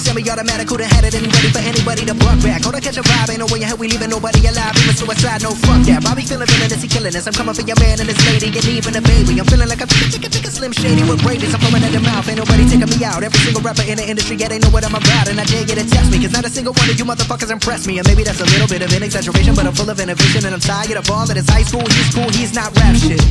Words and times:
semi-automatic. 0.00 0.68
Who'da 0.68 0.86
had 0.88 1.04
it 1.04 1.14
and 1.14 1.26
ready 1.28 1.50
for 1.52 1.62
anybody 1.62 2.02
to 2.06 2.14
buck 2.14 2.42
back? 2.42 2.62
Hold 2.64 2.74
on, 2.74 2.80
catch 2.80 2.96
a 2.96 3.02
vibe, 3.02 3.30
ain't 3.30 3.38
no 3.38 3.46
way 3.46 3.60
in 3.60 3.68
hell 3.68 3.76
we 3.76 3.86
leaving 3.86 4.10
nobody 4.10 4.40
alive. 4.48 4.74
Even 4.80 4.94
suicide, 4.96 5.42
no 5.42 5.52
fuck 5.52 5.84
that. 5.86 6.02
Bobby 6.02 6.22
feeling 6.22 6.48
villainous, 6.48 6.82
he 6.82 6.88
killing 6.88 7.14
us. 7.14 7.26
I'm 7.26 7.34
coming 7.34 7.54
for 7.54 7.62
your 7.62 7.78
man 7.78 8.00
and 8.00 8.08
his 8.08 8.18
lady 8.26 8.48
and 8.50 8.66
even 8.66 8.96
a 8.96 9.02
baby. 9.02 9.38
I'm 9.38 9.46
feeling 9.46 9.68
like 9.68 9.80
a 9.80 9.88
slim 10.60 10.76
shady 10.76 11.00
with 11.08 11.24
rabies. 11.24 11.56
I'm 11.56 11.60
flowing 11.64 11.80
at 11.80 11.88
the 11.88 12.04
mouth, 12.04 12.28
ain't 12.28 12.36
nobody 12.36 12.68
taking 12.68 12.92
me 12.92 13.00
out. 13.00 13.24
Every 13.24 13.40
single 13.40 13.64
rapper 13.64 13.80
in 13.88 13.96
the 13.96 14.04
industry, 14.04 14.36
yeah, 14.36 14.52
they 14.52 14.60
know 14.60 14.68
what 14.68 14.84
I'm 14.84 14.92
about, 14.92 15.32
and 15.32 15.40
I 15.40 15.44
dare 15.48 15.64
you 15.64 15.72
to 15.72 15.86
test 15.88 16.12
me, 16.12 16.20
cause 16.20 16.36
not 16.36 16.44
a 16.44 16.52
single 16.52 16.76
one 16.76 16.88
of 16.92 17.00
you 17.00 17.06
motherfuckers 17.08 17.48
impressed 17.48 17.88
me. 17.88 17.96
And 17.96 18.06
maybe 18.06 18.22
that's 18.28 18.44
a 18.44 18.48
little 18.52 18.68
bit 18.68 18.84
of 18.84 18.92
an 18.92 19.02
exaggeration, 19.02 19.56
but 19.56 19.64
I'm 19.64 19.72
full 19.72 19.88
of 19.88 19.98
innovation, 19.98 20.44
and 20.44 20.52
I'm 20.52 20.60
tired 20.60 21.00
of 21.00 21.08
all 21.08 21.24
that 21.24 21.36
is 21.40 21.48
high 21.48 21.64
school, 21.64 21.80
he's 21.80 22.12
cool, 22.12 22.28
he's 22.36 22.52
not 22.52 22.76
rap 22.76 22.94
shit. 22.96 23.24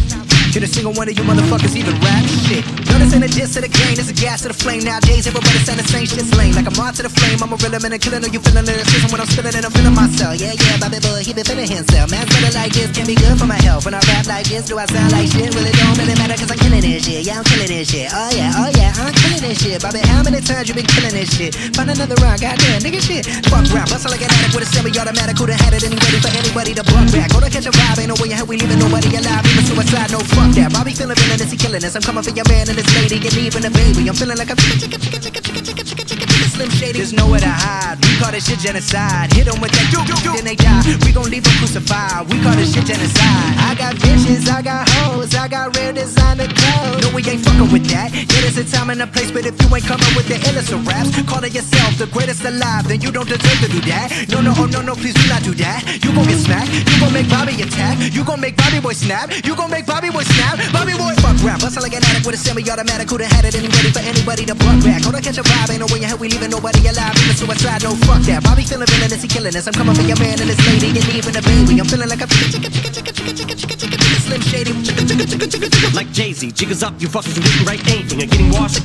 Can 0.49 0.65
a 0.65 0.67
single 0.67 0.97
one 0.97 1.05
of 1.05 1.13
you 1.13 1.21
motherfuckers 1.21 1.77
even 1.77 1.93
rap 2.01 2.25
shit? 2.49 2.65
No, 2.89 2.97
this 2.97 3.13
ain't 3.13 3.21
a 3.21 3.29
diss 3.29 3.53
to 3.53 3.61
the 3.61 3.69
game, 3.69 3.93
it's 4.01 4.09
a 4.09 4.17
gas 4.17 4.41
to 4.41 4.49
the 4.49 4.57
flame. 4.57 4.81
Nowadays, 4.81 5.29
everybody 5.29 5.61
saying 5.61 5.77
the 5.77 5.85
same 5.85 6.09
shit's 6.09 6.33
lame. 6.33 6.57
Like 6.57 6.65
I'm 6.65 6.73
on 6.81 6.97
to 6.97 7.05
the 7.05 7.13
flame, 7.13 7.37
I'm 7.45 7.53
a 7.53 7.57
man 7.61 7.93
and 7.93 8.01
killing. 8.01 8.25
Know 8.25 8.33
you 8.33 8.41
feeling 8.41 8.65
it? 8.65 8.81
It's 8.81 9.05
when 9.13 9.21
I'm 9.21 9.29
spilling 9.29 9.53
it, 9.53 9.61
I'm 9.61 9.69
feeling 9.69 9.93
myself. 9.93 10.41
Yeah, 10.41 10.57
yeah, 10.57 10.81
Bobby 10.81 10.97
Boy, 11.05 11.21
he 11.21 11.37
been 11.37 11.45
feeling 11.45 11.69
himself. 11.69 12.09
Man, 12.09 12.25
feeling 12.33 12.55
like 12.57 12.73
this 12.73 12.89
can 12.89 13.05
be 13.05 13.13
good 13.13 13.37
for 13.37 13.45
my 13.45 13.61
health. 13.61 13.85
When 13.85 13.93
I 13.93 14.01
rap 14.09 14.25
like 14.25 14.49
this, 14.49 14.65
do 14.65 14.81
I 14.81 14.89
sound 14.89 15.13
like 15.13 15.29
shit? 15.29 15.53
Well, 15.53 15.69
it 15.69 15.77
don't 15.77 15.93
really 16.01 16.17
matter 16.17 16.33
cause 16.33 16.49
I'm 16.49 16.57
killing 16.57 16.81
this 16.81 17.05
shit. 17.05 17.18
Yeah, 17.19 17.35
I'm 17.35 17.43
killing 17.43 17.67
this 17.67 17.91
shit. 17.91 18.07
Oh 18.15 18.31
yeah, 18.31 18.63
oh 18.63 18.71
yeah, 18.79 18.95
I'm 18.95 19.11
killing 19.11 19.43
this 19.43 19.59
shit. 19.59 19.83
Bobby, 19.83 19.99
how 20.07 20.23
many 20.23 20.39
times 20.39 20.71
you 20.71 20.73
been 20.73 20.87
killing 20.87 21.11
this 21.11 21.27
shit? 21.35 21.51
Find 21.75 21.91
another 21.91 22.15
round, 22.23 22.39
goddamn, 22.39 22.79
nigga 22.79 23.03
shit. 23.03 23.27
Fuck 23.51 23.67
rap, 23.75 23.91
bustle 23.91 24.07
like 24.07 24.23
an 24.23 24.31
addict 24.31 24.55
with 24.55 24.63
a 24.63 24.69
semi-automatic. 24.71 25.35
Who'da 25.35 25.59
had 25.59 25.75
it 25.75 25.83
and 25.83 25.99
ready 25.99 26.19
for 26.23 26.31
anybody 26.31 26.71
to 26.79 26.83
buck 26.87 27.11
back? 27.11 27.27
Go 27.35 27.43
to 27.43 27.51
catch 27.51 27.67
a 27.67 27.75
vibe, 27.75 27.99
ain't 27.99 28.07
no 28.07 28.15
way 28.23 28.31
in 28.31 28.39
hell 28.39 28.47
we 28.47 28.55
leaving 28.55 28.79
nobody 28.79 29.11
alive. 29.19 29.43
Even 29.51 29.67
suicide, 29.67 30.15
no 30.15 30.23
fuck 30.31 30.55
that. 30.55 30.71
Bobby 30.71 30.95
feeling 30.95 31.19
villainous, 31.19 31.51
he 31.51 31.57
killing 31.59 31.83
us. 31.83 31.95
I'm 31.99 32.01
coming 32.01 32.23
for 32.23 32.31
your 32.31 32.47
man 32.47 32.71
and 32.71 32.77
this 32.79 32.87
lady, 32.95 33.19
and 33.19 33.35
even 33.35 33.67
a 33.67 33.71
baby. 33.71 34.07
I'm 34.07 34.15
feeling 34.15 34.39
like 34.39 34.49
a 34.49 34.55
chicken, 34.55 34.99
chicken, 35.03 35.19
chicken, 35.19 35.43
chicken, 35.43 35.63
chicken, 35.67 35.85
chicken, 35.85 36.05
chicken, 36.39 36.51
slim 36.51 36.69
shady. 36.69 36.99
There's 36.99 37.13
nowhere 37.13 37.39
to 37.39 37.49
hide. 37.49 37.97
We 38.03 38.15
call 38.17 38.31
this 38.31 38.47
shit 38.47 38.59
genocide. 38.59 39.33
Hit 39.33 39.45
them 39.45 39.59
with 39.61 39.71
that, 39.71 39.87
do, 39.91 39.99
do, 40.07 40.15
do, 40.23 40.31
then 40.35 40.45
they 40.45 40.55
die. 40.55 40.83
We 41.05 41.11
gon' 41.11 41.29
leave 41.29 41.43
them 41.43 41.55
crucified. 41.59 42.27
We 42.31 42.39
call 42.41 42.55
this 42.55 42.73
shit 42.73 42.85
genocide. 42.85 43.53
I 43.59 43.75
got 43.75 43.95
bitches, 43.95 44.47
I 44.47 44.61
got 44.61 44.87
hoes, 44.89 45.35
I 45.35 45.47
got 45.47 45.75
real 45.77 45.93
designer 45.93 46.47
clothes. 46.47 47.03
No, 47.03 47.11
we 47.15 47.23
ain't 47.27 47.43
fucking 47.43 47.71
with 47.71 47.85
that. 47.91 48.13
Yeah, 48.13 48.41
there's 48.41 48.57
a 48.57 48.65
time 48.65 48.89
and 48.89 49.01
a 49.01 49.07
place, 49.07 49.31
but 49.31 49.45
if 49.45 49.55
you 49.59 49.67
ain't 49.75 49.85
coming 49.85 50.11
with 50.15 50.27
the 50.27 50.39
illest 50.47 50.71
of 50.71 50.85
raps, 50.87 51.11
calling 51.27 51.51
yourself 51.51 51.97
the 51.97 52.07
greatest 52.07 52.43
alive, 52.45 52.87
then 52.87 53.01
you 53.01 53.11
don't 53.11 53.27
deserve 53.27 53.59
to 53.63 53.69
do 53.69 53.81
that. 53.91 54.11
No, 54.29 54.41
no, 54.41 54.53
oh 54.55 54.65
no, 54.65 54.81
no, 54.81 54.95
please 54.95 55.15
do 55.15 55.27
not 55.27 55.43
do 55.43 55.53
that. 55.59 55.83
You 56.03 56.13
gon' 56.15 56.27
get 56.27 56.39
smacked. 56.39 56.71
You 56.71 56.95
gon' 56.99 57.13
make 57.13 57.29
Bobby 57.29 57.55
attack. 57.61 57.97
You 58.13 58.23
gon' 58.23 58.39
make 58.39 58.55
Bobby 58.55 58.79
boy 58.79 58.93
snap. 58.93 59.31
You 59.45 59.55
gon' 59.55 59.71
make 59.71 59.85
Bobby 59.85 60.09
boy 60.09 60.23
snap. 60.23 60.59
Bobby 60.71 60.93
boy 60.93 61.13
rap. 61.43 61.59
Bustin' 61.61 61.83
like 61.83 61.95
an 61.95 62.03
addict 62.03 62.25
with 62.25 62.35
a 62.35 62.41
semi-automatic. 62.41 63.09
Who'da 63.09 63.27
had 63.27 63.45
it 63.45 63.55
and 63.55 63.67
ready 63.75 63.91
for 63.91 64.03
anybody 64.03 64.45
to 64.45 64.55
buck 64.55 64.79
back. 64.83 65.03
Hold 65.03 65.15
on, 65.15 65.21
catch 65.21 65.37
a 65.37 65.43
vibe. 65.43 65.69
Ain't 65.71 65.79
no 65.79 65.87
way 65.91 65.99
in 66.01 66.07
hell 66.07 66.17
we 66.17 66.29
leaving 66.29 66.51
nobody 66.51 66.81
alive. 66.87 67.15
Even 67.15 67.35
suicide, 67.35 67.83
no 67.83 67.95
fuck 68.07 68.21
that. 68.27 68.43
Bobby 68.43 68.63
feeling 68.63 68.87
villainous, 68.87 69.21
he 69.21 69.27
killing 69.27 69.55
us. 69.55 69.67
I'm 69.67 69.73
coming 69.73 69.95
for 69.95 70.05
your 70.05 70.19
man 70.19 70.39
and 70.39 70.49
his 70.49 70.59
lady, 70.67 70.95
and 70.95 71.07
even 71.15 71.33
a 71.35 71.43
baby. 71.43 71.79
I'm 71.79 71.87
feeling 71.87 72.09
like 72.09 72.21
a 72.21 72.27
chicken, 72.27 72.71
chicken, 72.71 72.71
chicken, 72.71 72.93
chicken, 72.93 73.35
chicken, 73.35 73.35
chicken, 73.35 73.57
chicken, 73.57 73.77
chicken, 73.77 73.99
chicken, 73.99 74.21
slim 74.25 74.41
shady. 74.41 74.71
Chicken, 74.83 75.05
chicken, 75.07 75.27
chicken, 75.27 75.49
chicken, 75.49 75.69
chicken. 75.71 75.91
Like 75.95 76.09
Jay-Z, 76.11 76.51
jiggers 76.51 76.83
up, 76.83 76.93
you 76.99 77.07
fuckers 77.07 77.35
who 77.35 77.41
didn't 77.41 77.65
write 77.65 77.83
anything. 77.87 78.21
Are 78.23 78.29
getting 78.29 78.51
washed 78.51 78.79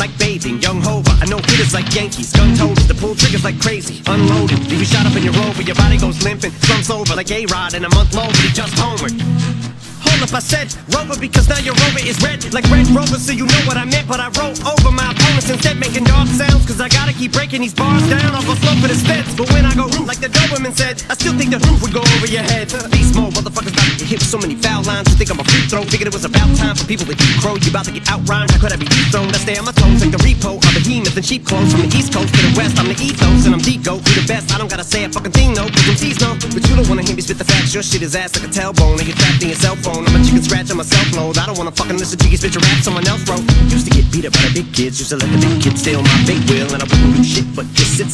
like 0.00 0.16
bathing. 0.18 0.60
Young 0.60 0.80
Hova, 0.80 1.12
I 1.20 1.26
know 1.26 1.38
hitters 1.38 1.74
like 1.74 1.92
Yankees. 1.94 2.32
Gun 2.32 2.56
toters, 2.56 2.88
the 2.88 2.94
pull 2.94 3.14
triggers 3.14 3.44
like 3.44 3.60
crazy. 3.60 4.02
Unloaded, 4.06 4.58
leave 4.70 4.80
you 4.80 4.84
shot 4.84 5.06
up 5.06 5.14
in 5.16 5.22
your 5.22 5.34
rover. 5.34 5.62
Your 5.62 5.76
body 5.76 5.98
goes 5.98 6.22
limping, 6.22 6.52
slumps 6.64 6.90
over 6.90 7.14
like 7.14 7.30
A-Rod 7.30 7.74
in 7.74 7.84
a 7.84 7.90
month 7.94 8.14
low, 8.14 8.26
but 8.26 8.40
he 8.40 8.48
just 8.48 8.74
homered. 8.74 9.79
Hold 10.00 10.22
up, 10.24 10.32
I 10.34 10.40
said 10.40 10.72
Rover 10.94 11.18
because 11.18 11.48
now 11.48 11.58
your 11.60 11.74
Rover 11.76 12.00
is 12.00 12.20
red 12.22 12.40
like 12.52 12.64
Red 12.70 12.88
Rover, 12.88 13.20
so 13.20 13.32
you 13.32 13.46
know 13.46 13.62
what 13.68 13.76
I 13.76 13.84
meant. 13.84 14.08
But 14.08 14.20
I 14.20 14.28
wrote 14.38 14.58
over 14.64 14.90
my 14.90 15.12
opponents 15.12 15.48
instead, 15.50 15.78
making 15.78 16.04
dog 16.04 16.26
sounds. 16.28 16.64
Cause 16.66 16.80
I 16.80 16.88
gotta 16.88 17.12
keep 17.12 17.32
breaking 17.32 17.60
these 17.60 17.74
bars 17.74 18.02
down. 18.08 18.34
I'll 18.34 18.44
go 18.44 18.54
slow 18.54 18.74
for 18.80 18.88
the 18.88 18.96
steps. 18.96 19.34
But 19.36 19.50
when 19.52 19.64
I 19.64 19.74
go 19.74 19.86
like 20.08 20.20
the 20.20 20.28
Doberman 20.32 20.72
said, 20.72 21.02
I 21.10 21.14
still 21.14 21.36
think 21.36 21.50
the 21.50 21.60
roof 21.68 21.82
would 21.82 21.92
go 21.92 22.00
over 22.00 22.26
your 22.26 22.42
head. 22.42 22.70
These 22.90 23.14
mode, 23.14 23.34
motherfuckers 23.34 23.74
about 23.74 23.88
to 23.92 23.96
get 24.00 24.08
hit 24.08 24.18
with 24.20 24.30
so 24.30 24.38
many 24.38 24.56
foul 24.56 24.82
lines. 24.84 25.08
You 25.10 25.16
think 25.20 25.30
I'm 25.30 25.40
a 25.40 25.44
free 25.44 25.66
throw? 25.68 25.84
Figured 25.84 26.08
it 26.08 26.14
was 26.14 26.24
about 26.24 26.48
time 26.56 26.74
for 26.74 26.86
people 26.86 27.06
to 27.06 27.14
eat 27.14 27.36
crow. 27.42 27.56
You 27.60 27.70
about 27.70 27.86
to 27.86 27.92
get 27.92 28.04
outrhymed? 28.08 28.50
How 28.50 28.58
could 28.60 28.72
I 28.72 28.78
be 28.80 28.88
dethroned? 28.88 29.34
I 29.36 29.40
stay 29.42 29.56
on 29.58 29.66
my 29.68 29.76
toes 29.76 30.00
like 30.00 30.12
the 30.14 30.22
repo. 30.24 30.56
I'm 30.64 30.74
behemoth 30.78 31.16
and 31.16 31.26
cheap 31.26 31.44
clothes 31.44 31.72
from 31.72 31.84
the 31.84 31.90
east 31.92 32.14
coast 32.14 32.32
to 32.34 32.40
the 32.40 32.52
west. 32.56 32.78
I'm 32.78 32.88
the 32.88 32.96
ethos 32.96 33.46
and 33.46 33.54
I'm 33.54 33.62
Deco. 33.62 34.00
Be 34.04 34.12
the 34.16 34.26
best. 34.26 34.54
I 34.54 34.58
don't 34.58 34.70
gotta 34.70 34.86
say 34.86 35.04
a 35.04 35.08
fucking 35.08 35.32
thing, 35.32 35.54
no. 35.54 35.68
Cause 35.68 35.86
I'm 35.86 35.98
know. 36.22 36.32
But 36.54 36.62
you 36.68 36.74
don't 36.78 36.88
wanna 36.88 37.02
hear 37.02 37.16
me 37.16 37.22
spit 37.22 37.38
the 37.38 37.44
facts. 37.44 37.74
Your 37.74 37.82
shit 37.82 38.02
is 38.02 38.14
ass 38.14 38.34
like 38.38 38.46
a 38.48 38.52
tailbone. 38.52 38.98
And 38.98 39.06
you're 39.06 39.18
trapped 39.18 39.42
in 39.42 39.48
your 39.52 39.60
cell 39.60 39.76
phone. 39.76 39.89
I'm 39.98 40.14
a 40.14 40.24
chicken 40.24 40.42
scratch 40.42 40.70
on 40.70 40.76
my 40.76 40.84
cell. 40.84 41.00
I 41.34 41.46
don't 41.46 41.58
wanna 41.58 41.72
fucking 41.72 41.98
listen 41.98 42.18
to 42.18 42.28
you 42.28 42.36
spit 42.36 42.54
your 42.54 42.62
rap 42.62 42.82
someone 42.82 43.06
else 43.08 43.26
wrote. 43.28 43.42
Used 43.66 43.86
to 43.86 43.92
get 43.92 44.06
beat 44.12 44.26
up 44.26 44.32
by 44.32 44.46
the 44.46 44.62
big 44.62 44.72
kids. 44.72 45.00
Used 45.00 45.10
to 45.10 45.16
let 45.16 45.26
the 45.26 45.40
big 45.42 45.62
kids 45.62 45.80
steal 45.80 46.02
my 46.02 46.16
big 46.26 46.38
wheel. 46.48 46.70
And 46.70 46.82
I 46.82 46.86
wouldn't 46.86 47.16
do 47.16 47.24
shit 47.24 47.49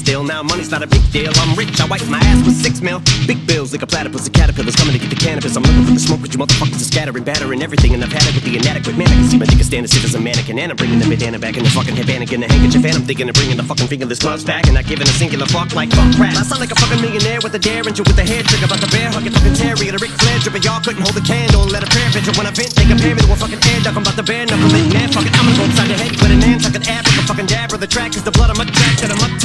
still. 0.06 0.22
Now 0.22 0.40
money's 0.42 0.70
not 0.70 0.82
a 0.86 0.86
big 0.86 1.02
deal. 1.10 1.32
I'm 1.42 1.58
rich. 1.58 1.80
I 1.82 1.86
wipe 1.90 2.06
my 2.06 2.22
ass 2.30 2.38
with 2.46 2.54
six 2.54 2.80
mil. 2.80 3.02
Big 3.26 3.42
bills 3.42 3.74
like 3.74 3.82
a 3.82 3.90
platypus. 3.90 4.22
The 4.22 4.30
caterpillars 4.30 4.76
coming 4.78 4.94
to 4.94 5.02
get 5.02 5.10
the 5.10 5.18
cannabis. 5.18 5.58
I'm 5.58 5.66
looking 5.66 5.82
for 5.82 5.96
the 5.98 6.04
smoke, 6.06 6.20
but 6.22 6.30
you 6.30 6.38
motherfuckers 6.38 6.78
are 6.78 6.90
scattering, 6.94 7.24
battering 7.26 7.60
everything. 7.66 7.90
And 7.94 8.00
I've 8.06 8.14
had 8.14 8.22
it 8.30 8.34
with 8.38 8.46
the 8.46 8.54
inadequate 8.54 8.94
man. 8.94 9.10
I 9.10 9.18
can 9.18 9.26
see 9.26 9.38
my 9.42 9.50
is 9.50 9.66
standing 9.66 9.90
stiff 9.90 10.06
as 10.06 10.14
a 10.14 10.22
mannequin. 10.22 10.62
And 10.62 10.70
I'm 10.70 10.78
bringing 10.78 11.02
the 11.02 11.10
bandana 11.10 11.42
back 11.42 11.58
in 11.58 11.66
the 11.66 11.74
fucking 11.74 11.98
headband 11.98 12.30
and 12.30 12.42
the 12.42 12.46
handkerchief. 12.46 12.86
And 12.86 12.94
I'm 12.94 13.02
thinking 13.02 13.26
of 13.26 13.34
bringing 13.34 13.58
the 13.58 13.66
fucking 13.66 13.88
fingerless 13.90 14.22
gloves 14.22 14.46
back. 14.46 14.70
And 14.70 14.78
not 14.78 14.86
giving 14.86 15.10
a 15.10 15.16
singular 15.18 15.46
fuck 15.50 15.74
like 15.74 15.90
fuck 15.90 16.14
rap. 16.22 16.38
I 16.38 16.46
sound 16.46 16.62
like 16.62 16.70
a 16.70 16.78
fucking 16.78 17.02
millionaire 17.02 17.42
with 17.42 17.58
a 17.58 17.62
derringer 17.62 18.06
with 18.06 18.18
a 18.22 18.26
hair 18.26 18.46
trigger. 18.46 18.70
About 18.70 18.78
the 18.78 18.90
bear 18.94 19.10
hugging 19.10 19.34
fucking 19.34 19.58
Terry 19.58 19.90
and 19.90 19.98
a 19.98 20.00
Ric 20.00 20.14
Flair 20.22 20.38
drip. 20.38 20.54
Y'all 20.62 20.78
couldn't 20.78 21.02
hold 21.02 21.18
a 21.18 21.24
candle 21.26 21.66
and 21.66 21.72
let 21.74 21.82
a 21.82 21.90
prayer 21.90 22.10
picture 22.14 22.34
when 22.38 22.46
I 22.46 22.54
vent. 22.54 22.70
They 22.78 22.86
compare 22.86 23.14
me 23.14 23.26
to 23.26 23.30
a 23.34 23.38
fucking 23.42 23.58
air 23.58 23.82
duck. 23.82 23.98
I'm 23.98 24.06
about 24.06 24.14
to 24.14 24.22
bare 24.22 24.46
knuckle 24.46 24.70
it. 24.70 24.86
Man, 24.94 25.10
fuck. 25.10 25.26
I'm 25.26 25.50
gonna 25.50 25.58
go 25.58 25.66
upside 25.66 25.90
the 25.90 25.98
head 25.98 26.14
with 26.14 26.30
an 26.30 26.46
ant. 26.46 26.62
Tuck 26.62 26.78
an 26.78 26.86
ab 26.86 27.02
with 27.02 27.18
a 27.18 27.24
fucking 27.26 27.50
dabber. 27.50 27.78
The 27.82 27.90
track 27.90 28.14
is 28.14 28.22
the 28.22 28.30
blood. 28.30 28.54
I'm 28.54 28.62
a 28.62 28.66
track 28.70 29.02
that 29.02 29.10
I'm. 29.10 29.16
What 29.26 29.40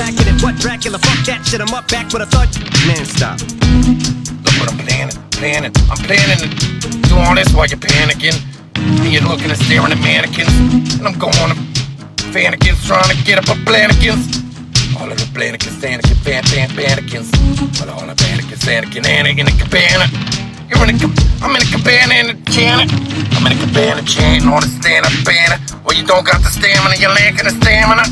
Dracula? 0.62 1.02
Fuck 1.02 1.26
that 1.26 1.42
shit. 1.42 1.58
I'm 1.58 1.74
up 1.74 1.90
back 1.90 2.14
with 2.14 2.22
a 2.22 2.30
thud. 2.30 2.54
Man, 2.86 3.02
stop. 3.02 3.42
Look 4.46 4.56
what 4.62 4.70
I'm 4.70 4.78
planning, 4.78 5.18
planning. 5.34 5.74
I'm 5.90 5.98
planning 6.06 6.38
to 6.38 6.48
do 7.10 7.18
all 7.18 7.34
this 7.34 7.50
while 7.50 7.66
you're 7.66 7.82
panicking. 7.82 8.38
And 8.78 9.10
you're 9.10 9.26
looking 9.26 9.50
and 9.50 9.58
staring 9.58 9.90
at 9.90 9.98
mannequins. 10.06 10.54
And 11.02 11.10
I'm 11.10 11.18
going 11.18 11.34
to 11.34 11.58
fannikins 12.30 12.78
trying 12.86 13.10
to 13.10 13.18
get 13.26 13.42
up 13.42 13.50
a 13.50 13.58
plannikins. 13.66 14.38
All 15.02 15.10
of 15.10 15.18
the 15.18 15.26
plannikins, 15.34 15.82
fannikin, 15.82 16.14
fan, 16.22 16.46
fan, 16.46 16.70
fannikins. 16.78 17.34
All 17.82 17.90
all 17.98 18.06
the 18.06 18.14
fannikins, 18.22 18.62
fannikin, 18.62 19.02
Anna 19.10 19.34
in 19.34 19.50
the 19.50 19.56
cabana. 19.58 20.06
You're 20.70 20.78
in 20.86 20.94
a, 20.94 20.98
I'm 21.42 21.58
in 21.58 21.62
a 21.66 21.70
cabana 21.74 22.14
in 22.22 22.28
a 22.32 22.38
channel. 22.54 22.86
I'm 23.34 23.50
in 23.50 23.58
a 23.58 23.60
cabana 23.66 24.06
chanting 24.06 24.46
on 24.46 24.62
the 24.62 24.70
stand-up 24.70 25.12
banner. 25.26 25.58
Well, 25.82 25.98
you 25.98 26.06
don't 26.06 26.22
got 26.22 26.38
the 26.46 26.54
stamina, 26.54 27.02
you're 27.02 27.10
lacking 27.10 27.50
the 27.50 27.58
stamina. 27.58 28.06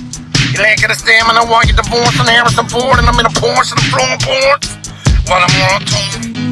You're 0.54 0.64
lacking 0.64 0.90
the 0.90 0.96
stamina 0.96 1.46
while 1.46 1.64
you're 1.64 1.76
divorcing 1.76 2.26
Harrison 2.26 2.68
Ford 2.68 2.98
and 2.98 3.08
I'm 3.08 3.20
in 3.20 3.26
a 3.26 3.30
Porsche 3.30 3.72
and 3.72 3.80
I'm 3.80 3.90
throwing 3.94 4.20
boards 4.26 4.78
While 5.30 5.46
I'm 5.46 5.74
on 5.74 5.86
tour. 5.86 6.49